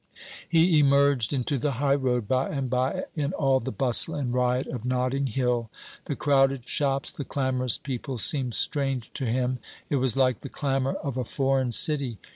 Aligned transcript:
He 0.49 0.79
emerged 0.79 1.31
into 1.31 1.59
the 1.59 1.73
high 1.73 1.93
road 1.93 2.27
by 2.27 2.49
and 2.49 2.71
by, 2.71 3.03
in 3.13 3.33
all 3.33 3.59
the 3.59 3.71
bustle 3.71 4.15
and 4.15 4.33
riot 4.33 4.65
of 4.65 4.83
Notting 4.83 5.27
Hill. 5.27 5.69
The 6.05 6.15
crowded 6.15 6.67
shops, 6.67 7.11
the 7.11 7.23
clamorous 7.23 7.77
people, 7.77 8.17
seemed 8.17 8.55
strange 8.55 9.13
to 9.13 9.27
him. 9.27 9.59
It 9.89 9.97
was 9.97 10.17
like 10.17 10.39
the 10.39 10.49
clamour 10.49 10.95
of 11.03 11.17
a 11.17 11.23
foreign 11.23 11.71
city. 11.71 12.17